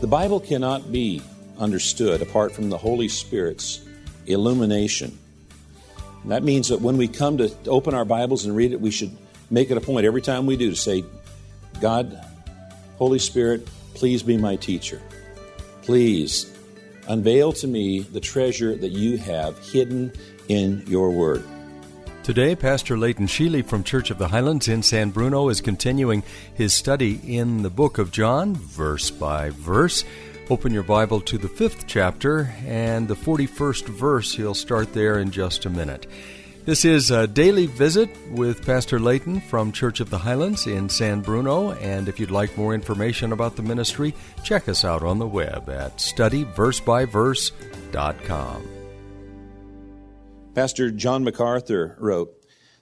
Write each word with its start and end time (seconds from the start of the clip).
The 0.00 0.06
Bible 0.06 0.38
cannot 0.38 0.92
be 0.92 1.22
understood 1.58 2.22
apart 2.22 2.52
from 2.52 2.70
the 2.70 2.78
Holy 2.78 3.08
Spirit's 3.08 3.80
illumination. 4.26 5.18
And 6.22 6.30
that 6.30 6.44
means 6.44 6.68
that 6.68 6.80
when 6.80 6.96
we 6.96 7.08
come 7.08 7.38
to 7.38 7.52
open 7.66 7.94
our 7.94 8.04
Bibles 8.04 8.44
and 8.44 8.54
read 8.54 8.70
it, 8.70 8.80
we 8.80 8.92
should 8.92 9.10
make 9.50 9.72
it 9.72 9.76
a 9.76 9.80
point 9.80 10.06
every 10.06 10.22
time 10.22 10.46
we 10.46 10.56
do 10.56 10.70
to 10.70 10.76
say, 10.76 11.04
God, 11.80 12.24
Holy 12.96 13.18
Spirit, 13.18 13.68
please 13.94 14.22
be 14.22 14.36
my 14.36 14.54
teacher. 14.54 15.02
Please 15.82 16.56
unveil 17.08 17.52
to 17.54 17.66
me 17.66 18.00
the 18.00 18.20
treasure 18.20 18.76
that 18.76 18.90
you 18.90 19.18
have 19.18 19.58
hidden 19.58 20.12
in 20.46 20.84
your 20.86 21.10
word. 21.10 21.42
Today, 22.28 22.52
Pastor 22.54 22.98
Leighton 22.98 23.26
Sheely 23.26 23.64
from 23.64 23.82
Church 23.82 24.10
of 24.10 24.18
the 24.18 24.28
Highlands 24.28 24.68
in 24.68 24.82
San 24.82 25.08
Bruno 25.08 25.48
is 25.48 25.62
continuing 25.62 26.22
his 26.52 26.74
study 26.74 27.18
in 27.24 27.62
the 27.62 27.70
book 27.70 27.96
of 27.96 28.10
John, 28.10 28.54
verse 28.54 29.10
by 29.10 29.48
verse. 29.48 30.04
Open 30.50 30.74
your 30.74 30.82
Bible 30.82 31.22
to 31.22 31.38
the 31.38 31.48
fifth 31.48 31.86
chapter 31.86 32.52
and 32.66 33.08
the 33.08 33.16
41st 33.16 33.86
verse. 33.86 34.34
He'll 34.34 34.52
start 34.52 34.92
there 34.92 35.20
in 35.20 35.30
just 35.30 35.64
a 35.64 35.70
minute. 35.70 36.06
This 36.66 36.84
is 36.84 37.10
a 37.10 37.26
daily 37.26 37.64
visit 37.64 38.10
with 38.32 38.66
Pastor 38.66 39.00
Leighton 39.00 39.40
from 39.40 39.72
Church 39.72 40.00
of 40.00 40.10
the 40.10 40.18
Highlands 40.18 40.66
in 40.66 40.90
San 40.90 41.22
Bruno. 41.22 41.72
And 41.72 42.10
if 42.10 42.20
you'd 42.20 42.30
like 42.30 42.58
more 42.58 42.74
information 42.74 43.32
about 43.32 43.56
the 43.56 43.62
ministry, 43.62 44.14
check 44.44 44.68
us 44.68 44.84
out 44.84 45.02
on 45.02 45.18
the 45.18 45.26
web 45.26 45.70
at 45.70 45.96
studyversebyverse.com. 45.96 48.77
Pastor 50.54 50.90
John 50.90 51.24
MacArthur 51.24 51.96
wrote, 52.00 52.34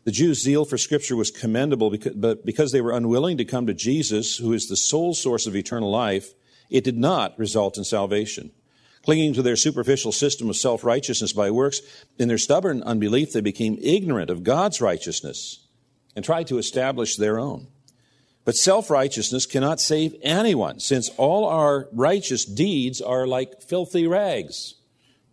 The 0.05 0.13
Jews' 0.13 0.43
zeal 0.43 0.65
for 0.65 0.79
Scripture 0.79 1.17
was 1.17 1.31
commendable, 1.31 1.91
because, 1.91 2.15
but 2.15 2.47
because 2.47 2.73
they 2.73 2.81
were 2.81 2.93
unwilling 2.93 3.37
to 3.39 3.45
come 3.45 3.67
to 3.67 3.75
Jesus, 3.75 4.39
who 4.39 4.53
is 4.53 4.69
the 4.69 4.77
sole 4.77 5.15
source 5.15 5.47
of 5.47 5.57
eternal 5.57 5.91
life, 5.91 6.33
it 6.71 6.85
did 6.85 6.97
not 6.97 7.39
result 7.39 7.77
in 7.77 7.85
salvation. 7.85 8.51
Clinging 9.05 9.35
to 9.35 9.43
their 9.43 9.57
superficial 9.57 10.11
system 10.11 10.49
of 10.49 10.57
self 10.57 10.85
righteousness 10.85 11.33
by 11.33 11.51
works, 11.51 11.81
in 12.19 12.29
their 12.29 12.39
stubborn 12.39 12.83
unbelief, 12.83 13.33
they 13.33 13.41
became 13.41 13.79
ignorant 13.81 14.31
of 14.31 14.43
God's 14.43 14.81
righteousness 14.81 15.67
and 16.17 16.25
tried 16.25 16.47
to 16.49 16.59
establish 16.59 17.17
their 17.17 17.39
own. 17.39 17.69
But 18.45 18.57
self 18.57 18.91
righteousness 18.91 19.45
cannot 19.45 19.81
save 19.81 20.17
anyone, 20.23 20.81
since 20.81 21.09
all 21.17 21.45
our 21.45 21.89
righteous 21.93 22.45
deeds 22.45 23.01
are 23.01 23.27
like 23.27 23.61
filthy 23.61 24.07
rags. 24.07 24.75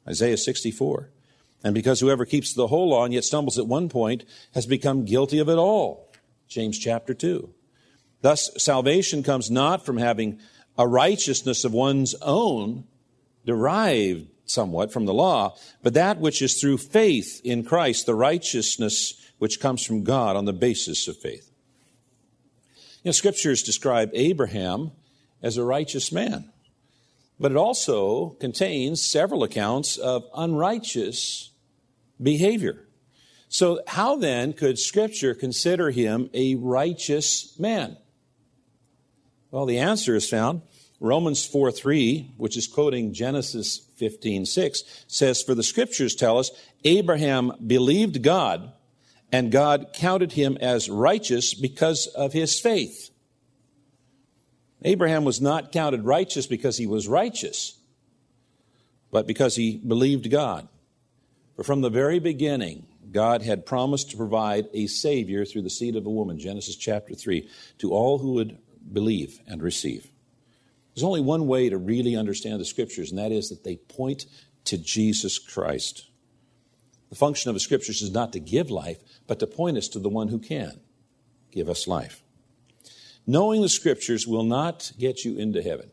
Isaiah 0.07 0.37
64. 0.37 1.12
And 1.63 1.73
because 1.73 1.99
whoever 1.99 2.25
keeps 2.25 2.53
the 2.53 2.67
whole 2.67 2.89
law 2.89 3.05
and 3.05 3.13
yet 3.13 3.23
stumbles 3.23 3.57
at 3.57 3.67
one 3.67 3.87
point 3.87 4.25
has 4.53 4.65
become 4.65 5.05
guilty 5.05 5.39
of 5.39 5.47
it 5.49 5.57
all. 5.57 6.11
James 6.47 6.77
chapter 6.77 7.13
2. 7.13 7.49
Thus, 8.21 8.51
salvation 8.57 9.23
comes 9.23 9.49
not 9.49 9.85
from 9.85 9.97
having 9.97 10.39
a 10.77 10.87
righteousness 10.87 11.63
of 11.63 11.73
one's 11.73 12.15
own, 12.21 12.85
derived 13.45 14.27
somewhat 14.45 14.91
from 14.91 15.05
the 15.05 15.13
law, 15.13 15.55
but 15.81 15.93
that 15.93 16.19
which 16.19 16.41
is 16.41 16.59
through 16.59 16.77
faith 16.77 17.41
in 17.43 17.63
Christ, 17.63 18.05
the 18.05 18.15
righteousness 18.15 19.13
which 19.39 19.59
comes 19.59 19.85
from 19.85 20.03
God 20.03 20.35
on 20.35 20.45
the 20.45 20.53
basis 20.53 21.07
of 21.07 21.17
faith. 21.17 21.49
You 23.03 23.09
know, 23.09 23.11
scriptures 23.11 23.63
describe 23.63 24.11
Abraham 24.13 24.91
as 25.41 25.57
a 25.57 25.63
righteous 25.63 26.11
man, 26.11 26.51
but 27.39 27.51
it 27.51 27.57
also 27.57 28.31
contains 28.39 29.03
several 29.03 29.43
accounts 29.43 29.97
of 29.97 30.23
unrighteous 30.35 31.51
behavior. 32.23 32.87
So, 33.49 33.81
how 33.85 34.15
then 34.15 34.53
could 34.53 34.79
Scripture 34.79 35.35
consider 35.35 35.91
him 35.91 36.29
a 36.33 36.55
righteous 36.55 37.57
man? 37.59 37.97
Well, 39.51 39.67
the 39.67 39.77
answer 39.77 40.15
is 40.15 40.27
found 40.27 40.63
Romans 40.99 41.45
4 41.45 41.71
3, 41.71 42.33
which 42.37 42.57
is 42.57 42.65
quoting 42.65 43.13
Genesis 43.13 43.77
15 43.97 44.45
6, 44.45 45.05
says, 45.07 45.43
For 45.43 45.53
the 45.53 45.61
Scriptures 45.61 46.15
tell 46.15 46.39
us 46.39 46.49
Abraham 46.83 47.51
believed 47.67 48.23
God, 48.23 48.71
and 49.31 49.51
God 49.51 49.87
counted 49.93 50.31
him 50.31 50.57
as 50.59 50.89
righteous 50.89 51.53
because 51.53 52.07
of 52.07 52.33
his 52.33 52.59
faith. 52.59 53.11
Abraham 54.83 55.25
was 55.25 55.39
not 55.39 55.71
counted 55.71 56.05
righteous 56.05 56.47
because 56.47 56.77
he 56.77 56.87
was 56.87 57.07
righteous, 57.07 57.77
but 59.11 59.27
because 59.27 59.55
he 59.55 59.77
believed 59.77 60.31
God. 60.31 60.67
For 61.55 61.63
from 61.63 61.81
the 61.81 61.89
very 61.89 62.19
beginning, 62.19 62.87
God 63.11 63.43
had 63.43 63.65
promised 63.65 64.11
to 64.11 64.17
provide 64.17 64.67
a 64.73 64.87
Savior 64.87 65.45
through 65.45 65.61
the 65.61 65.69
seed 65.69 65.95
of 65.95 66.05
a 66.05 66.09
woman, 66.09 66.39
Genesis 66.39 66.75
chapter 66.75 67.13
3, 67.13 67.47
to 67.77 67.91
all 67.91 68.17
who 68.17 68.33
would 68.33 68.57
believe 68.91 69.39
and 69.47 69.61
receive. 69.61 70.07
There's 70.93 71.03
only 71.03 71.21
one 71.21 71.47
way 71.47 71.69
to 71.69 71.77
really 71.77 72.15
understand 72.15 72.59
the 72.59 72.65
Scriptures, 72.65 73.09
and 73.09 73.19
that 73.19 73.31
is 73.31 73.49
that 73.49 73.63
they 73.63 73.77
point 73.77 74.25
to 74.65 74.77
Jesus 74.77 75.37
Christ. 75.39 76.09
The 77.09 77.15
function 77.15 77.49
of 77.49 77.53
the 77.53 77.59
Scriptures 77.59 78.01
is 78.01 78.11
not 78.11 78.33
to 78.33 78.39
give 78.39 78.71
life, 78.71 78.97
but 79.27 79.39
to 79.39 79.47
point 79.47 79.77
us 79.77 79.87
to 79.89 79.99
the 79.99 80.09
one 80.09 80.29
who 80.29 80.39
can 80.39 80.79
give 81.51 81.69
us 81.69 81.87
life. 81.87 82.23
Knowing 83.27 83.61
the 83.61 83.69
Scriptures 83.69 84.27
will 84.27 84.43
not 84.43 84.91
get 84.97 85.23
you 85.23 85.37
into 85.37 85.61
heaven. 85.61 85.91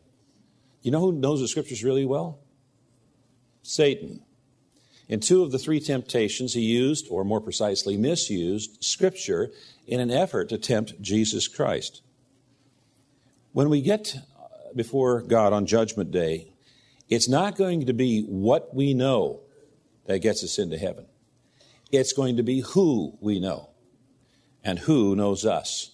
You 0.81 0.91
know 0.91 0.99
who 0.99 1.11
knows 1.13 1.39
the 1.39 1.47
Scriptures 1.47 1.83
really 1.83 2.05
well? 2.05 2.39
Satan. 3.61 4.23
In 5.11 5.19
two 5.19 5.43
of 5.43 5.51
the 5.51 5.59
three 5.59 5.81
temptations, 5.81 6.53
he 6.53 6.61
used, 6.61 7.07
or 7.09 7.25
more 7.25 7.41
precisely, 7.41 7.97
misused, 7.97 8.81
Scripture 8.81 9.51
in 9.85 9.99
an 9.99 10.09
effort 10.09 10.47
to 10.49 10.57
tempt 10.57 11.01
Jesus 11.01 11.49
Christ. 11.49 12.01
When 13.51 13.69
we 13.69 13.81
get 13.81 14.15
before 14.73 15.21
God 15.21 15.51
on 15.51 15.65
Judgment 15.65 16.11
Day, 16.11 16.53
it's 17.09 17.27
not 17.27 17.57
going 17.57 17.87
to 17.87 17.93
be 17.93 18.21
what 18.21 18.73
we 18.73 18.93
know 18.93 19.41
that 20.05 20.19
gets 20.19 20.45
us 20.45 20.57
into 20.57 20.77
heaven. 20.77 21.07
It's 21.91 22.13
going 22.13 22.37
to 22.37 22.43
be 22.43 22.61
who 22.61 23.17
we 23.19 23.41
know 23.41 23.71
and 24.63 24.79
who 24.79 25.13
knows 25.13 25.45
us. 25.45 25.91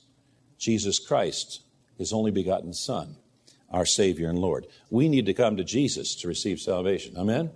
Jesus 0.59 0.99
Christ, 0.99 1.61
his 1.97 2.13
only 2.13 2.29
begotten 2.29 2.71
Son, 2.71 3.15
our 3.71 3.85
Savior 3.85 4.29
and 4.29 4.37
Lord. 4.37 4.67
We 4.91 5.09
need 5.09 5.25
to 5.25 5.33
come 5.33 5.57
to 5.57 5.63
Jesus 5.63 6.13
to 6.17 6.27
receive 6.27 6.59
salvation. 6.59 7.17
Amen? 7.17 7.49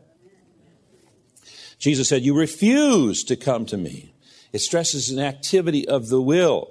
Jesus 1.82 2.08
said, 2.08 2.22
You 2.22 2.38
refuse 2.38 3.24
to 3.24 3.36
come 3.36 3.66
to 3.66 3.76
me. 3.76 4.14
It 4.54 4.60
stresses 4.60 5.10
an 5.10 5.18
activity 5.18 5.88
of 5.88 6.10
the 6.10 6.22
will. 6.22 6.70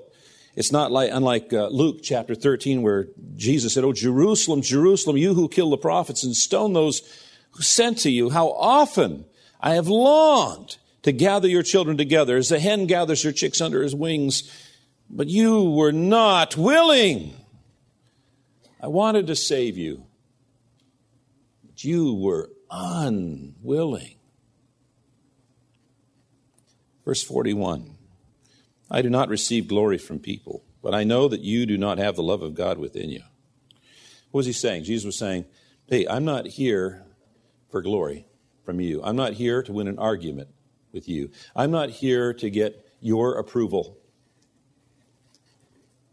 It's 0.55 0.71
not 0.71 0.93
like, 0.93 1.11
unlike 1.13 1.53
uh, 1.53 1.67
Luke 1.67 1.99
chapter 2.01 2.37
13, 2.37 2.83
where 2.83 3.09
Jesus 3.35 3.75
said, 3.75 3.83
Oh, 3.83 3.93
Jerusalem, 3.93 4.63
Jerusalem, 4.63 5.17
you 5.17 5.35
who 5.35 5.49
kill 5.49 5.71
the 5.71 5.77
prophets 5.77 6.23
and 6.23 6.35
stone 6.37 6.75
those 6.75 7.03
who 7.51 7.63
sent 7.63 7.99
to 7.99 8.11
you, 8.11 8.31
how 8.31 8.51
often 8.53 9.25
I 9.61 9.75
have 9.75 9.89
longed 9.89 10.77
to 11.03 11.11
gather 11.11 11.49
your 11.49 11.65
children 11.65 11.97
together 11.97 12.37
as 12.37 12.53
a 12.53 12.61
hen 12.61 12.87
gathers 12.87 13.25
her 13.25 13.33
chicks 13.33 13.61
under 13.61 13.83
his 13.83 13.97
wings, 13.97 14.49
but 15.09 15.27
you 15.27 15.71
were 15.71 15.93
not 15.93 16.57
willing. 16.57 17.35
I 18.81 18.87
wanted 18.87 19.27
to 19.27 19.35
save 19.35 19.77
you, 19.77 20.05
but 21.67 21.83
you 21.83 22.15
were 22.15 22.51
unwilling. 22.71 24.20
Verse 27.05 27.23
41 27.23 27.97
I 28.91 29.03
do 29.03 29.11
not 29.11 29.29
receive 29.29 29.69
glory 29.69 29.99
from 29.99 30.19
people, 30.19 30.65
but 30.83 30.95
I 30.95 31.05
know 31.05 31.29
that 31.29 31.43
you 31.43 31.65
do 31.65 31.79
not 31.79 31.99
have 31.99 32.17
the 32.17 32.23
love 32.23 32.43
of 32.43 32.55
God 32.55 32.79
within 32.79 33.09
you. 33.09 33.23
What 34.31 34.39
was 34.39 34.47
he 34.47 34.53
saying? 34.53 34.85
Jesus 34.85 35.07
was 35.07 35.19
saying, 35.19 35.45
Hey, 35.87 36.07
I'm 36.09 36.25
not 36.25 36.47
here 36.47 37.05
for 37.71 37.83
glory 37.83 38.27
from 38.65 38.81
you. 38.81 39.01
I'm 39.03 39.17
not 39.17 39.35
here 39.35 39.63
to 39.63 39.73
win 39.73 39.89
an 39.89 39.99
argument 39.99 40.49
with 40.93 41.09
you. 41.09 41.31
I'm 41.55 41.71
not 41.71 41.91
here 41.91 42.33
to 42.35 42.51
get 42.51 42.85
your 43.01 43.39
approval. 43.39 43.99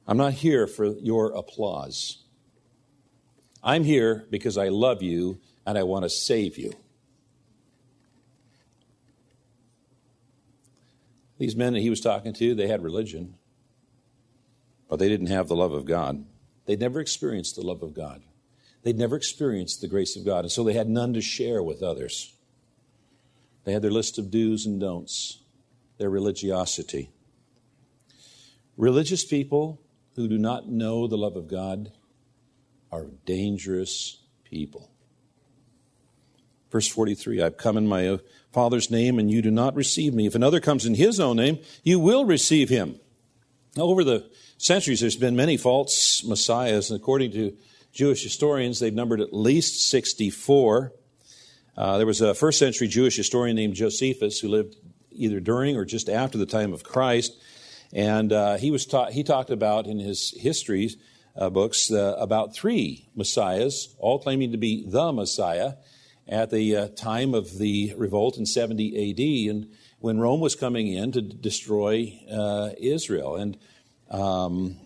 I'm 0.07 0.18
not 0.18 0.33
here 0.33 0.68
for 0.68 0.86
your 0.86 1.31
applause. 1.31 2.24
I'm 3.63 3.83
here 3.83 4.25
because 4.30 4.57
I 4.57 4.69
love 4.69 5.01
you 5.04 5.40
and 5.66 5.78
I 5.78 5.83
want 5.83 6.04
to 6.04 6.10
save 6.10 6.57
you. 6.57 6.74
These 11.38 11.56
men 11.56 11.74
that 11.74 11.81
he 11.81 11.89
was 11.89 12.01
talking 12.01 12.34
to, 12.34 12.56
they 12.56 12.68
had 12.68 12.84
religion, 12.84 13.36
but 14.89 14.98
they 14.98 15.10
didn't 15.10 15.28
have 15.28 15.48
the 15.48 15.56
love 15.56 15.72
of 15.72 15.86
God. 15.86 16.25
They'd 16.66 16.80
never 16.80 17.00
experienced 17.00 17.56
the 17.56 17.66
love 17.66 17.84
of 17.84 17.94
God. 17.94 18.24
They'd 18.84 18.98
never 18.98 19.16
experienced 19.16 19.81
the 19.81 19.88
grace 19.88 20.16
of 20.16 20.25
God, 20.25 20.45
and 20.45 20.51
so 20.51 20.63
they 20.63 20.74
had 20.74 20.89
none 20.89 21.13
to 21.13 21.22
share 21.22 21.62
with 21.62 21.84
others. 21.84 22.34
They 23.63 23.74
had 23.74 23.81
their 23.81 23.92
list 23.92 24.18
of 24.18 24.31
do's 24.31 24.66
and 24.66 24.80
don'ts, 24.80 25.42
their 25.98 26.10
religiosity. 26.10 27.10
Religious 28.78 29.25
people 29.25 29.81
who 30.16 30.28
do 30.28 30.38
not 30.38 30.69
know 30.69 31.07
the 31.07 31.18
love 31.18 31.36
of 31.36 31.48
God 31.48 31.92
are 32.92 33.07
dangerous 33.25 34.22
people. 34.44 34.90
Verse 36.72 36.88
43 36.88 37.42
I've 37.42 37.58
come 37.58 37.78
in 37.78 37.88
my 37.88 38.19
Father's 38.52 38.90
name, 38.90 39.19
and 39.19 39.30
you 39.30 39.42
do 39.42 39.52
not 39.52 39.75
receive 39.75 40.14
me. 40.14 40.25
If 40.25 40.36
another 40.36 40.60
comes 40.60 40.86
in 40.86 40.96
his 40.96 41.19
own 41.19 41.38
name, 41.38 41.60
you 41.84 42.00
will 42.00 42.25
receive 42.25 42.69
him. 42.69 43.00
Now, 43.75 43.84
over 43.84 44.04
the 44.04 44.30
centuries, 44.58 45.02
there's 45.02 45.16
been 45.16 45.36
many 45.36 45.58
false 45.58 46.24
messiahs, 46.24 46.90
and 46.90 47.00
according 47.00 47.31
to 47.34 47.56
Jewish 47.92 48.24
historians, 48.24 48.80
they've 48.80 48.94
numbered 48.94 49.22
at 49.22 49.34
least 49.34 49.90
64. 49.90 50.94
Uh, 51.75 51.98
there 51.98 52.08
was 52.08 52.22
a 52.22 52.34
first 52.34 52.58
century 52.58 52.88
Jewish 52.88 53.16
historian 53.16 53.56
named 53.56 53.75
Josephus 53.75 54.40
who 54.40 54.48
lived 54.48 54.75
either 55.12 55.40
during 55.40 55.75
or 55.75 55.86
just 55.86 56.10
after 56.10 56.38
the 56.38 56.46
time 56.46 56.74
of 56.74 56.84
Christ. 56.84 57.34
And 57.94 58.34
uh, 58.34 58.58
he, 58.58 58.72
was 58.72 58.86
ta- 58.86 59.12
he 59.12 59.24
talked 59.24 59.50
about 59.50 59.88
in 59.88 60.00
his 60.00 60.34
histories 60.38 60.98
uh, 61.36 61.50
books 61.50 61.92
uh, 61.92 62.16
about 62.18 62.56
three 62.56 63.08
messiahs, 63.16 63.96
all 64.00 64.19
claiming 64.19 64.52
to 64.52 64.58
be 64.58 64.84
the 64.88 65.12
Messiah 65.12 65.74
at 66.28 66.50
the 66.50 66.76
uh, 66.76 66.88
time 66.90 67.34
of 67.34 67.58
the 67.58 67.94
revolt 67.98 68.38
in 68.38 68.46
70 68.46 69.12
AD, 69.12 69.52
and 69.52 69.72
when 70.00 70.20
Rome 70.20 70.40
was 70.40 70.56
coming 70.56 70.88
in 70.88 71.12
to 71.14 71.22
destroy 71.22 72.20
uh, 72.32 72.72
Israel. 72.78 73.36
And 73.36 73.58
um, 74.10 74.78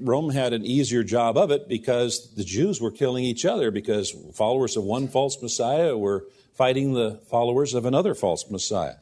Rome 0.00 0.30
had 0.30 0.52
an 0.52 0.64
easier 0.64 1.02
job 1.02 1.36
of 1.36 1.50
it 1.50 1.68
because 1.68 2.34
the 2.34 2.44
Jews 2.44 2.80
were 2.80 2.90
killing 2.90 3.24
each 3.24 3.44
other 3.44 3.70
because 3.70 4.14
followers 4.34 4.76
of 4.76 4.84
one 4.84 5.08
false 5.08 5.40
Messiah 5.42 5.96
were 5.96 6.26
fighting 6.54 6.92
the 6.92 7.20
followers 7.30 7.74
of 7.74 7.86
another 7.86 8.14
false 8.14 8.48
Messiah. 8.50 8.96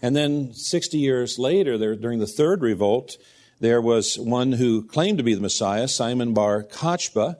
And 0.00 0.14
then 0.14 0.52
60 0.54 0.98
years 0.98 1.38
later, 1.38 1.76
there, 1.76 1.96
during 1.96 2.18
the 2.18 2.26
third 2.26 2.62
revolt, 2.62 3.16
there 3.60 3.80
was 3.80 4.18
one 4.18 4.52
who 4.52 4.84
claimed 4.84 5.18
to 5.18 5.24
be 5.24 5.34
the 5.34 5.40
Messiah, 5.40 5.88
Simon 5.88 6.32
Bar 6.34 6.62
Kokhba. 6.62 7.38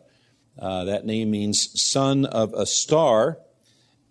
Uh, 0.58 0.84
that 0.84 1.06
name 1.06 1.31
means 1.31 1.81
son 1.81 2.25
of 2.25 2.52
a 2.55 2.66
star. 2.66 3.38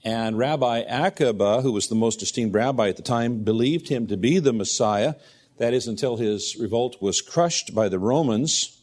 And 0.03 0.37
Rabbi 0.37 0.83
Akiba, 0.87 1.61
who 1.61 1.73
was 1.73 1.87
the 1.87 1.95
most 1.95 2.21
esteemed 2.21 2.53
rabbi 2.53 2.87
at 2.89 2.95
the 2.95 3.03
time, 3.03 3.43
believed 3.43 3.89
him 3.89 4.07
to 4.07 4.15
be 4.15 4.39
the 4.39 4.53
Messiah. 4.53 5.15
That 5.57 5.73
is, 5.73 5.87
until 5.87 6.17
his 6.17 6.55
revolt 6.57 7.01
was 7.01 7.21
crushed 7.21 7.75
by 7.75 7.89
the 7.89 7.99
Romans 7.99 8.81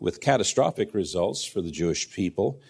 with 0.00 0.20
catastrophic 0.20 0.92
results 0.94 1.44
for 1.44 1.60
the 1.60 1.70
Jewish 1.70 2.10
people. 2.10 2.60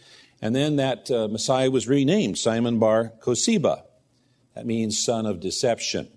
And 0.43 0.55
then 0.55 0.76
that 0.76 1.11
uh, 1.11 1.29
Messiah 1.29 1.70
was 1.70 1.88
renamed 1.88 2.37
Simon 2.37 2.79
Bar 2.79 3.12
Kosiba. 3.23 3.85
That 4.55 4.67
means 4.67 5.02
son 5.02 5.25
of 5.25 5.40
deception. 5.40 6.08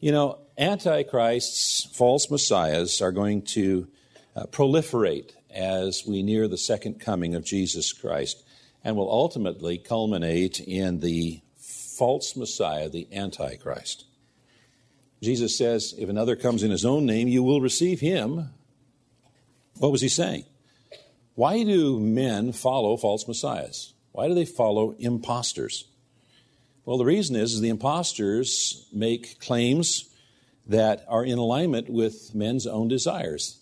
You 0.00 0.10
know, 0.10 0.38
antichrists, 0.58 1.84
false 1.84 2.28
messiahs, 2.30 3.00
are 3.00 3.12
going 3.12 3.42
to 3.42 3.86
uh, 4.34 4.46
proliferate 4.46 5.32
as 5.54 6.04
we 6.06 6.22
near 6.22 6.48
the 6.48 6.58
second 6.58 7.00
coming 7.00 7.34
of 7.34 7.44
Jesus 7.44 7.92
Christ 7.92 8.42
and 8.84 8.96
will 8.96 9.10
ultimately 9.10 9.78
culminate 9.78 10.60
in 10.60 11.00
the 11.00 11.40
false 11.58 12.36
messiah, 12.36 12.88
the 12.88 13.06
antichrist. 13.12 14.04
Jesus 15.22 15.56
says, 15.56 15.94
if 15.96 16.08
another 16.08 16.34
comes 16.34 16.62
in 16.62 16.70
his 16.70 16.84
own 16.84 17.06
name, 17.06 17.28
you 17.28 17.42
will 17.42 17.60
receive 17.60 18.00
him. 18.00 18.48
What 19.78 19.92
was 19.92 20.00
he 20.00 20.08
saying? 20.08 20.44
Why 21.34 21.62
do 21.62 22.00
men 22.00 22.52
follow 22.52 22.96
false 22.96 23.28
messiahs? 23.28 23.94
Why 24.10 24.28
do 24.28 24.34
they 24.34 24.44
follow 24.44 24.94
imposters? 24.98 25.86
Well, 26.84 26.98
the 26.98 27.04
reason 27.04 27.36
is, 27.36 27.54
is 27.54 27.60
the 27.60 27.68
imposters 27.68 28.86
make 28.92 29.38
claims 29.40 30.08
that 30.66 31.04
are 31.08 31.24
in 31.24 31.38
alignment 31.38 31.88
with 31.88 32.34
men's 32.34 32.66
own 32.66 32.88
desires. 32.88 33.61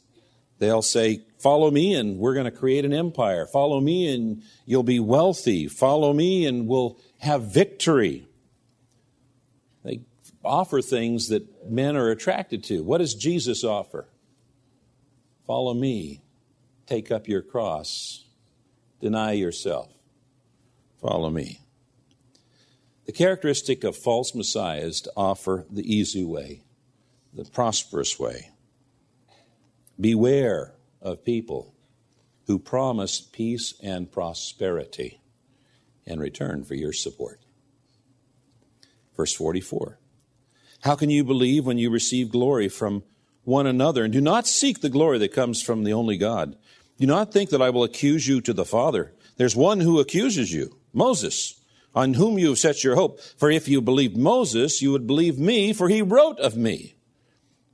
They'll 0.61 0.83
say, 0.83 1.23
Follow 1.39 1.71
me 1.71 1.95
and 1.95 2.19
we're 2.19 2.35
going 2.35 2.45
to 2.45 2.51
create 2.51 2.85
an 2.85 2.93
empire. 2.93 3.47
Follow 3.47 3.81
me 3.81 4.15
and 4.15 4.43
you'll 4.67 4.83
be 4.83 5.01
wealthy. 5.01 5.67
Follow 5.67 6.13
me 6.13 6.45
and 6.45 6.69
we'll 6.69 6.99
have 7.19 7.45
victory. 7.45 8.29
They 9.83 10.03
offer 10.45 10.83
things 10.83 11.29
that 11.29 11.71
men 11.71 11.97
are 11.97 12.11
attracted 12.11 12.63
to. 12.65 12.85
What 12.85 12.99
does 12.99 13.15
Jesus 13.15 13.65
offer? 13.65 14.07
Follow 15.47 15.73
me. 15.73 16.21
Take 16.87 17.11
up 17.11 17.27
your 17.27 17.41
cross. 17.41 18.27
Deny 19.01 19.33
yourself. 19.33 19.89
Follow 21.01 21.31
me. 21.31 21.63
The 23.07 23.13
characteristic 23.13 23.83
of 23.83 23.97
false 23.97 24.35
messiahs 24.35 25.01
to 25.01 25.13
offer 25.17 25.65
the 25.71 25.91
easy 25.91 26.23
way, 26.23 26.65
the 27.33 27.47
prosperous 27.47 28.19
way. 28.21 28.50
Beware 30.01 30.75
of 31.03 31.25
people 31.25 31.75
who 32.47 32.59
promise 32.59 33.21
peace 33.21 33.75
and 33.83 34.11
prosperity 34.11 35.21
in 36.07 36.19
return 36.19 36.65
for 36.65 36.75
your 36.75 36.93
support. 36.93 37.41
Verse 39.17 39.35
44 39.35 39.99
How 40.83 40.97
can 40.97 41.11
you 41.11 41.25
believe 41.25 41.67
when 41.67 41.79
you 41.79 41.91
receive 41.91 42.31
glory 42.31 42.69
from 42.69 43.03
one 43.45 43.67
another 43.67 44.05
and 44.05 44.13
do 44.13 44.21
not 44.21 44.47
seek 44.47 44.81
the 44.81 44.89
glory 44.89 45.19
that 45.19 45.35
comes 45.35 45.63
from 45.63 45.85
the 45.85 45.93
only 45.93 46.17
God? 46.17 46.57
Do 46.99 47.07
not 47.07 47.33
think 47.33 47.51
that 47.51 47.63
I 47.63 47.71
will 47.71 47.85
accuse 47.85 48.29
you 48.29 48.41
to 48.43 48.53
the 48.53 48.65
Father. 48.65 49.13
There's 49.37 49.57
one 49.57 49.81
who 49.81 50.01
accuses 50.01 50.53
you, 50.53 50.77
Moses 50.93 51.61
on 51.95 52.15
whom 52.15 52.39
you 52.39 52.51
have 52.51 52.59
set 52.59 52.85
your 52.85 52.95
hope. 52.95 53.21
For 53.37 53.51
if 53.51 53.69
you 53.69 53.81
believed 53.81 54.17
Moses, 54.17 54.81
you 54.81 54.93
would 54.93 55.07
believe 55.07 55.39
me, 55.39 55.73
for 55.73 55.89
he 55.89 56.03
wrote 56.03 56.39
of 56.39 56.57
me. 56.57 56.95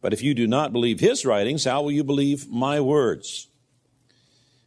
But 0.06 0.12
if 0.12 0.22
you 0.22 0.34
do 0.34 0.46
not 0.46 0.72
believe 0.72 1.00
his 1.00 1.26
writings, 1.26 1.64
how 1.64 1.82
will 1.82 1.90
you 1.90 2.04
believe 2.04 2.48
my 2.48 2.78
words? 2.80 3.48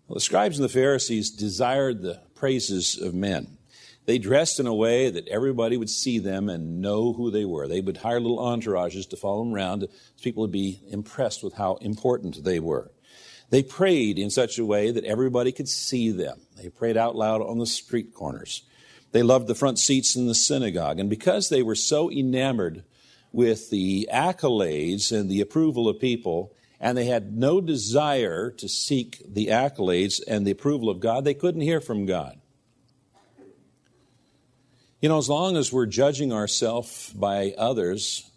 Well, 0.05 0.15
the 0.15 0.19
scribes 0.19 0.59
and 0.59 0.65
the 0.65 0.73
Pharisees 0.73 1.31
desired 1.31 2.01
the 2.01 2.19
praises 2.35 2.97
of 2.97 3.13
men. 3.13 3.57
They 4.05 4.17
dressed 4.17 4.59
in 4.59 4.67
a 4.67 4.73
way 4.73 5.09
that 5.09 5.29
everybody 5.29 5.77
would 5.77 5.89
see 5.89 6.19
them 6.19 6.49
and 6.49 6.81
know 6.81 7.13
who 7.13 7.31
they 7.31 7.45
were. 7.45 7.69
They 7.69 7.79
would 7.79 7.95
hire 7.95 8.19
little 8.19 8.39
entourages 8.39 9.07
to 9.11 9.15
follow 9.15 9.45
them 9.45 9.53
around. 9.53 9.83
So 9.83 9.87
people 10.21 10.41
would 10.41 10.51
be 10.51 10.81
impressed 10.89 11.41
with 11.41 11.53
how 11.53 11.75
important 11.75 12.43
they 12.43 12.59
were. 12.59 12.91
They 13.49 13.63
prayed 13.63 14.19
in 14.19 14.29
such 14.29 14.59
a 14.59 14.65
way 14.65 14.91
that 14.91 15.05
everybody 15.05 15.53
could 15.53 15.69
see 15.69 16.11
them. 16.11 16.41
They 16.57 16.67
prayed 16.67 16.97
out 16.97 17.15
loud 17.15 17.41
on 17.41 17.59
the 17.59 17.65
street 17.65 18.13
corners. 18.13 18.63
They 19.13 19.23
loved 19.23 19.47
the 19.47 19.55
front 19.55 19.79
seats 19.79 20.17
in 20.17 20.27
the 20.27 20.35
synagogue. 20.35 20.99
And 20.99 21.09
because 21.09 21.47
they 21.47 21.63
were 21.63 21.75
so 21.75 22.11
enamored 22.11 22.83
with 23.31 23.69
the 23.69 24.09
accolades 24.11 25.11
and 25.11 25.29
the 25.29 25.41
approval 25.41 25.87
of 25.87 25.99
people, 25.99 26.53
and 26.79 26.97
they 26.97 27.05
had 27.05 27.35
no 27.35 27.61
desire 27.61 28.51
to 28.51 28.67
seek 28.67 29.21
the 29.27 29.47
accolades 29.47 30.21
and 30.27 30.45
the 30.45 30.51
approval 30.51 30.89
of 30.89 30.99
God, 30.99 31.25
they 31.25 31.33
couldn't 31.33 31.61
hear 31.61 31.81
from 31.81 32.05
God. 32.05 32.39
You 35.01 35.07
know, 35.07 35.17
as 35.17 35.29
long 35.29 35.55
as 35.55 35.71
we're 35.71 35.85
judging 35.85 36.33
ourselves 36.33 37.11
by 37.13 37.53
others, 37.57 38.29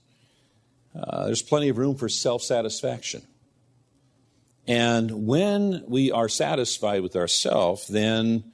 uh, 0.95 1.27
there's 1.27 1.43
plenty 1.43 1.69
of 1.71 1.79
room 1.79 1.97
for 1.97 2.09
self 2.09 2.43
satisfaction. 2.43 3.23
And 4.67 5.27
when 5.27 5.83
we 5.89 6.13
are 6.13 6.29
satisfied 6.29 7.03
with 7.03 7.17
ourselves, 7.17 7.89
then 7.89 8.53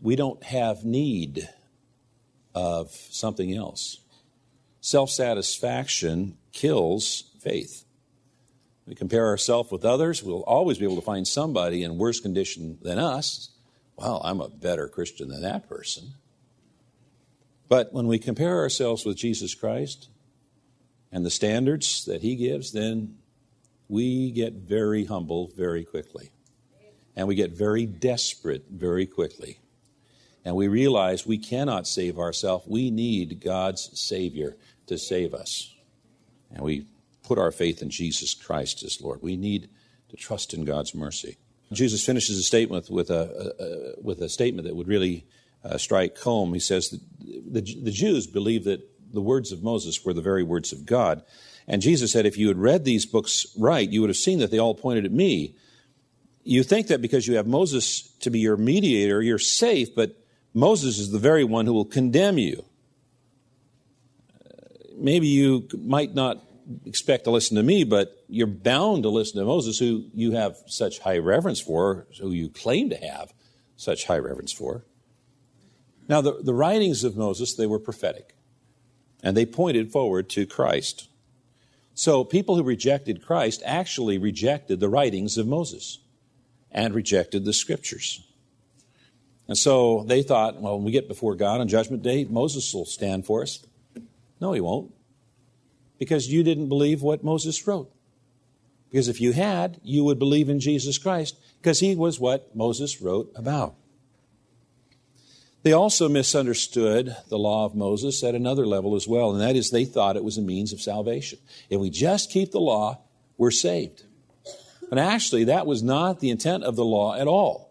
we 0.00 0.14
don't 0.14 0.42
have 0.44 0.84
need 0.84 1.48
of 2.54 2.92
something 2.92 3.52
else. 3.52 3.98
Self 4.80 5.10
satisfaction 5.10 6.36
kills 6.52 7.24
faith. 7.40 7.84
We 8.86 8.94
compare 8.94 9.26
ourselves 9.26 9.70
with 9.70 9.84
others, 9.84 10.22
we'll 10.22 10.42
always 10.42 10.78
be 10.78 10.84
able 10.84 10.96
to 10.96 11.02
find 11.02 11.28
somebody 11.28 11.82
in 11.82 11.98
worse 11.98 12.20
condition 12.20 12.78
than 12.82 12.98
us. 12.98 13.50
Well, 13.96 14.20
I'm 14.24 14.40
a 14.40 14.48
better 14.48 14.88
Christian 14.88 15.28
than 15.28 15.42
that 15.42 15.68
person. 15.68 16.14
But 17.68 17.92
when 17.92 18.06
we 18.06 18.18
compare 18.18 18.58
ourselves 18.60 19.04
with 19.04 19.16
Jesus 19.16 19.54
Christ 19.54 20.08
and 21.12 21.26
the 21.26 21.30
standards 21.30 22.04
that 22.06 22.22
he 22.22 22.36
gives, 22.36 22.72
then 22.72 23.18
we 23.88 24.30
get 24.30 24.54
very 24.54 25.04
humble 25.04 25.50
very 25.54 25.84
quickly. 25.84 26.30
And 27.14 27.28
we 27.28 27.34
get 27.34 27.50
very 27.50 27.84
desperate 27.84 28.66
very 28.70 29.04
quickly 29.04 29.58
and 30.44 30.56
we 30.56 30.68
realize 30.68 31.26
we 31.26 31.38
cannot 31.38 31.86
save 31.86 32.18
ourselves. 32.18 32.66
We 32.66 32.90
need 32.90 33.42
God's 33.42 33.90
Savior 33.98 34.56
to 34.86 34.98
save 34.98 35.34
us. 35.34 35.74
And 36.50 36.62
we 36.62 36.86
put 37.22 37.38
our 37.38 37.50
faith 37.50 37.82
in 37.82 37.90
Jesus 37.90 38.34
Christ 38.34 38.82
as 38.82 39.00
Lord. 39.00 39.20
We 39.22 39.36
need 39.36 39.68
to 40.10 40.16
trust 40.16 40.54
in 40.54 40.64
God's 40.64 40.94
mercy. 40.94 41.36
Jesus 41.72 42.04
finishes 42.04 42.38
a 42.38 42.42
statement 42.42 42.88
with 42.88 43.10
a, 43.10 43.54
a 43.98 44.02
with 44.02 44.22
a 44.22 44.28
statement 44.28 44.66
that 44.66 44.74
would 44.74 44.88
really 44.88 45.26
uh, 45.62 45.76
strike 45.76 46.16
home. 46.18 46.54
He 46.54 46.60
says 46.60 46.88
that 46.88 47.00
the, 47.20 47.60
the 47.60 47.90
Jews 47.90 48.26
believed 48.26 48.64
that 48.64 48.80
the 49.12 49.20
words 49.20 49.52
of 49.52 49.62
Moses 49.62 50.02
were 50.04 50.14
the 50.14 50.22
very 50.22 50.42
words 50.42 50.72
of 50.72 50.86
God. 50.86 51.22
And 51.66 51.82
Jesus 51.82 52.12
said, 52.12 52.24
if 52.24 52.38
you 52.38 52.48
had 52.48 52.56
read 52.56 52.84
these 52.84 53.04
books 53.04 53.46
right, 53.58 53.88
you 53.88 54.00
would 54.00 54.08
have 54.08 54.16
seen 54.16 54.38
that 54.38 54.50
they 54.50 54.58
all 54.58 54.74
pointed 54.74 55.04
at 55.04 55.12
me 55.12 55.54
you 56.48 56.62
think 56.62 56.86
that 56.86 57.02
because 57.02 57.26
you 57.26 57.36
have 57.36 57.46
Moses 57.46 58.02
to 58.20 58.30
be 58.30 58.38
your 58.38 58.56
mediator, 58.56 59.20
you're 59.20 59.38
safe, 59.38 59.94
but 59.94 60.16
Moses 60.58 60.98
is 60.98 61.12
the 61.12 61.20
very 61.20 61.44
one 61.44 61.66
who 61.66 61.72
will 61.72 61.84
condemn 61.84 62.36
you. 62.36 62.64
Maybe 64.96 65.28
you 65.28 65.68
might 65.78 66.14
not 66.14 66.42
expect 66.84 67.24
to 67.24 67.30
listen 67.30 67.56
to 67.56 67.62
me, 67.62 67.84
but 67.84 68.24
you're 68.28 68.48
bound 68.48 69.04
to 69.04 69.08
listen 69.08 69.38
to 69.38 69.46
Moses, 69.46 69.78
who 69.78 70.06
you 70.12 70.32
have 70.32 70.56
such 70.66 70.98
high 70.98 71.18
reverence 71.18 71.60
for, 71.60 72.08
who 72.20 72.32
you 72.32 72.48
claim 72.48 72.90
to 72.90 72.96
have 72.96 73.32
such 73.76 74.06
high 74.06 74.18
reverence 74.18 74.52
for. 74.52 74.84
Now, 76.08 76.20
the, 76.20 76.42
the 76.42 76.54
writings 76.54 77.04
of 77.04 77.16
Moses, 77.16 77.54
they 77.54 77.66
were 77.66 77.78
prophetic, 77.78 78.34
and 79.22 79.36
they 79.36 79.46
pointed 79.46 79.92
forward 79.92 80.28
to 80.30 80.44
Christ. 80.44 81.08
So 81.94 82.24
people 82.24 82.56
who 82.56 82.64
rejected 82.64 83.24
Christ 83.24 83.62
actually 83.64 84.18
rejected 84.18 84.80
the 84.80 84.88
writings 84.88 85.38
of 85.38 85.46
Moses 85.46 85.98
and 86.72 86.94
rejected 86.94 87.44
the 87.44 87.52
scriptures. 87.52 88.27
And 89.48 89.56
so 89.56 90.04
they 90.04 90.22
thought, 90.22 90.60
well, 90.60 90.76
when 90.76 90.84
we 90.84 90.92
get 90.92 91.08
before 91.08 91.34
God 91.34 91.60
on 91.60 91.68
Judgment 91.68 92.02
Day, 92.02 92.24
Moses 92.24 92.72
will 92.74 92.84
stand 92.84 93.24
for 93.26 93.42
us. 93.42 93.64
No, 94.40 94.52
he 94.52 94.60
won't. 94.60 94.92
Because 95.98 96.30
you 96.30 96.42
didn't 96.42 96.68
believe 96.68 97.02
what 97.02 97.24
Moses 97.24 97.66
wrote. 97.66 97.90
Because 98.90 99.08
if 99.08 99.20
you 99.20 99.32
had, 99.32 99.80
you 99.82 100.04
would 100.04 100.18
believe 100.18 100.48
in 100.48 100.60
Jesus 100.60 100.98
Christ, 100.98 101.36
because 101.60 101.80
he 101.80 101.96
was 101.96 102.20
what 102.20 102.54
Moses 102.54 103.00
wrote 103.00 103.32
about. 103.34 103.74
They 105.62 105.72
also 105.72 106.08
misunderstood 106.08 107.16
the 107.28 107.38
law 107.38 107.64
of 107.64 107.74
Moses 107.74 108.22
at 108.22 108.34
another 108.34 108.66
level 108.66 108.94
as 108.94 109.08
well, 109.08 109.32
and 109.32 109.40
that 109.40 109.56
is 109.56 109.70
they 109.70 109.84
thought 109.84 110.16
it 110.16 110.24
was 110.24 110.38
a 110.38 110.42
means 110.42 110.72
of 110.72 110.80
salvation. 110.80 111.38
If 111.68 111.80
we 111.80 111.90
just 111.90 112.30
keep 112.30 112.52
the 112.52 112.60
law, 112.60 113.00
we're 113.36 113.50
saved. 113.50 114.04
But 114.88 114.98
actually, 114.98 115.44
that 115.44 115.66
was 115.66 115.82
not 115.82 116.20
the 116.20 116.30
intent 116.30 116.64
of 116.64 116.76
the 116.76 116.84
law 116.84 117.14
at 117.14 117.26
all. 117.26 117.67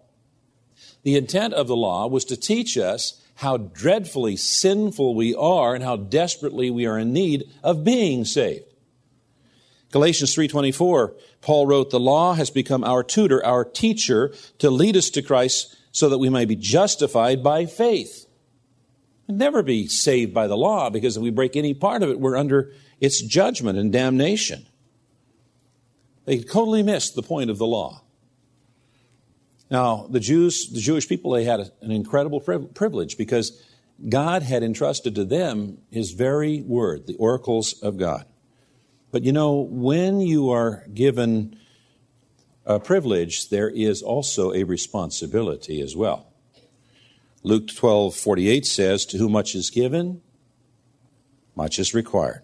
The 1.08 1.16
intent 1.16 1.54
of 1.54 1.68
the 1.68 1.76
law 1.78 2.06
was 2.06 2.26
to 2.26 2.36
teach 2.36 2.78
us 2.78 3.22
how 3.36 3.56
dreadfully 3.56 4.36
sinful 4.36 5.16
we 5.16 5.34
are 5.34 5.74
and 5.74 5.82
how 5.82 5.96
desperately 5.96 6.70
we 6.70 6.86
are 6.86 7.00
in 7.00 7.14
need 7.14 7.50
of 7.64 7.86
being 7.86 8.26
saved. 8.26 8.66
Galatians 9.94 10.36
3:24 10.36 11.14
Paul 11.40 11.66
wrote 11.66 11.92
the 11.92 11.98
law 11.98 12.34
has 12.34 12.50
become 12.50 12.84
our 12.84 13.06
tutor 13.06 13.42
our 13.46 13.64
teacher 13.64 14.34
to 14.58 14.70
lead 14.70 14.98
us 14.98 15.10
to 15.12 15.22
Christ 15.22 15.78
so 15.94 16.10
that 16.10 16.18
we 16.18 16.28
may 16.28 16.44
be 16.44 16.58
justified 16.58 17.42
by 17.42 17.66
faith. 17.66 18.28
We'll 19.30 19.38
never 19.38 19.64
be 19.64 19.88
saved 19.88 20.34
by 20.34 20.48
the 20.48 20.58
law 20.58 20.90
because 20.90 21.16
if 21.16 21.24
we 21.24 21.30
break 21.30 21.56
any 21.56 21.74
part 21.74 22.04
of 22.04 22.10
it 22.10 22.20
we're 22.20 22.36
under 22.36 22.74
its 23.00 23.22
judgment 23.22 23.80
and 23.80 23.94
damnation. 23.94 24.68
They 26.26 26.40
totally 26.40 26.84
missed 26.84 27.16
the 27.16 27.24
point 27.24 27.50
of 27.50 27.60
the 27.60 27.66
law. 27.66 28.02
Now, 29.70 30.08
the 30.10 30.20
Jews, 30.20 30.70
the 30.70 30.80
Jewish 30.80 31.10
people, 31.10 31.32
they 31.32 31.44
had 31.44 31.72
an 31.82 31.92
incredible 31.92 32.40
privilege 32.40 33.18
because 33.18 33.62
God 34.08 34.44
had 34.44 34.64
entrusted 34.64 35.16
to 35.16 35.26
them 35.26 35.80
His 35.92 36.12
very 36.12 36.62
word, 36.62 37.08
the 37.08 37.16
oracles 37.16 37.74
of 37.82 37.98
God. 37.98 38.26
But 39.12 39.24
you 39.24 39.32
know, 39.32 39.56
when 39.56 40.22
you 40.22 40.52
are 40.52 40.86
given 40.94 41.58
a 42.66 42.80
privilege, 42.80 43.50
there 43.50 43.70
is 43.70 44.02
also 44.02 44.54
a 44.54 44.64
responsibility 44.64 45.82
as 45.82 45.96
well. 45.96 46.28
Luke 47.44 47.68
12 47.68 48.16
48 48.16 48.66
says, 48.66 49.06
To 49.06 49.18
whom 49.18 49.32
much 49.32 49.56
is 49.56 49.70
given, 49.70 50.22
much 51.56 51.80
is 51.80 51.94
required. 51.94 52.44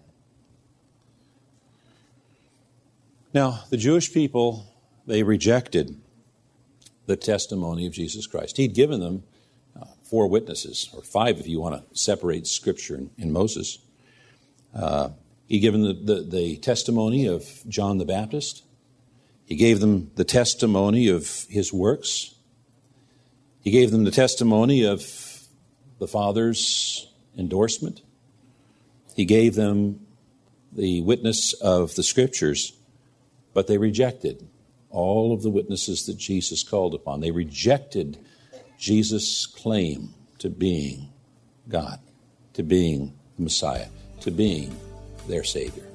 Now, 3.32 3.64
the 3.68 3.76
Jewish 3.76 4.12
people, 4.12 4.66
they 5.06 5.22
rejected 5.22 6.00
the 7.06 7.16
testimony 7.16 7.86
of 7.86 7.92
Jesus 7.92 8.26
Christ. 8.26 8.56
He'd 8.56 8.74
given 8.74 9.00
them 9.00 9.24
uh, 9.80 9.86
four 10.02 10.28
witnesses, 10.28 10.88
or 10.94 11.02
five 11.02 11.38
if 11.38 11.46
you 11.46 11.60
want 11.60 11.76
to 11.76 11.98
separate 11.98 12.46
Scripture 12.46 12.94
and, 12.94 13.10
in 13.18 13.32
Moses. 13.32 13.78
Uh, 14.74 15.10
he 15.46 15.60
them 15.60 15.82
the, 15.82 15.92
the, 15.92 16.22
the 16.22 16.56
testimony 16.56 17.26
of 17.26 17.46
John 17.68 17.98
the 17.98 18.04
Baptist. 18.04 18.64
He 19.44 19.56
gave 19.56 19.80
them 19.80 20.10
the 20.14 20.24
testimony 20.24 21.08
of 21.08 21.46
his 21.48 21.72
works. 21.72 22.34
He 23.60 23.70
gave 23.70 23.90
them 23.90 24.04
the 24.04 24.10
testimony 24.10 24.84
of 24.84 25.00
the 25.98 26.08
Father's 26.08 27.08
endorsement. 27.36 28.00
He 29.14 29.24
gave 29.24 29.54
them 29.54 30.06
the 30.72 31.02
witness 31.02 31.52
of 31.54 31.94
the 31.94 32.02
Scriptures 32.02 32.72
but 33.54 33.68
they 33.68 33.78
rejected 33.78 34.46
all 34.94 35.32
of 35.32 35.42
the 35.42 35.50
witnesses 35.50 36.06
that 36.06 36.16
Jesus 36.16 36.62
called 36.62 36.94
upon. 36.94 37.20
They 37.20 37.30
rejected 37.30 38.18
Jesus' 38.78 39.46
claim 39.46 40.14
to 40.38 40.48
being 40.48 41.10
God, 41.68 41.98
to 42.54 42.62
being 42.62 43.12
the 43.36 43.42
Messiah, 43.42 43.88
to 44.20 44.30
being 44.30 44.74
their 45.26 45.44
Savior. 45.44 45.86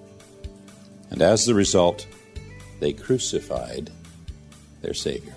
And 1.10 1.22
as 1.22 1.46
the 1.46 1.56
result, 1.56 2.06
they 2.80 2.94
crucified 2.94 3.90
their 4.82 4.94
Savior. 4.94 5.36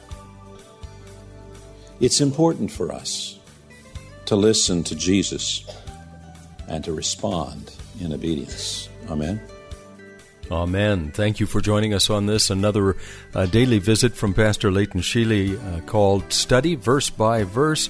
It's 2.01 2.21
important 2.21 2.71
for 2.71 2.93
us 2.93 3.39
to 4.27 4.37
listen 4.37 4.83
to 4.85 4.97
Jesus 4.97 5.65
and 6.69 6.83
to 6.85 6.93
respond 6.93 7.75
in 8.01 8.13
obedience. 8.13 8.89
Amen. 9.09 9.41
Amen. 10.53 11.13
Thank 11.13 11.41
you 11.41 11.47
for 11.47 11.63
joining 11.63 11.95
us 11.95 12.11
on 12.11 12.27
this, 12.27 12.51
another 12.51 12.95
uh, 13.35 13.47
daily 13.47 13.79
visit 13.79 14.13
from 14.13 14.35
Pastor 14.35 14.71
Leighton 14.71 15.01
Sheely 15.01 15.57
uh, 15.57 15.81
called 15.87 16.31
Study 16.31 16.75
Verse 16.75 17.09
by 17.09 17.45
Verse, 17.45 17.89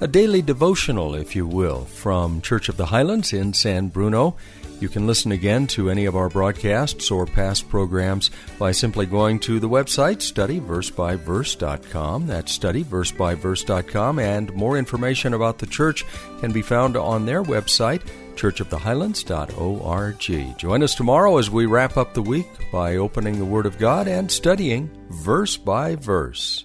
a 0.00 0.08
daily 0.08 0.40
devotional, 0.40 1.14
if 1.14 1.36
you 1.36 1.46
will, 1.46 1.84
from 1.84 2.40
Church 2.40 2.70
of 2.70 2.78
the 2.78 2.86
Highlands 2.86 3.34
in 3.34 3.52
San 3.52 3.88
Bruno. 3.88 4.34
You 4.80 4.88
can 4.88 5.06
listen 5.06 5.30
again 5.30 5.68
to 5.68 5.88
any 5.90 6.06
of 6.06 6.16
our 6.16 6.28
broadcasts 6.30 7.10
or 7.10 7.26
past 7.26 7.68
programs 7.68 8.30
by 8.58 8.72
simply 8.72 9.04
going 9.04 9.38
to 9.40 9.60
the 9.60 9.68
website 9.68 10.16
studyversebyverse.com. 10.18 12.26
That's 12.26 12.58
studyversebyverse.com, 12.58 14.18
and 14.18 14.54
more 14.54 14.78
information 14.78 15.34
about 15.34 15.58
the 15.58 15.66
church 15.66 16.06
can 16.40 16.52
be 16.52 16.62
found 16.62 16.96
on 16.96 17.26
their 17.26 17.42
website 17.42 18.00
churchofthehighlands.org. 18.36 20.58
Join 20.58 20.82
us 20.82 20.94
tomorrow 20.94 21.36
as 21.36 21.50
we 21.50 21.66
wrap 21.66 21.98
up 21.98 22.14
the 22.14 22.22
week 22.22 22.48
by 22.72 22.96
opening 22.96 23.38
the 23.38 23.44
Word 23.44 23.66
of 23.66 23.78
God 23.78 24.08
and 24.08 24.32
studying 24.32 24.88
verse 25.10 25.58
by 25.58 25.96
verse. 25.96 26.64